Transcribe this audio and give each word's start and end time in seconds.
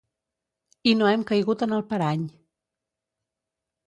I 0.91 0.93
no 1.01 1.09
hem 1.09 1.25
caigut 1.31 1.63
en 1.65 1.75
el 1.79 1.83
parany. 1.91 2.23